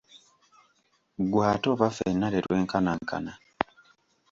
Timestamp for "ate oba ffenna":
1.51-2.27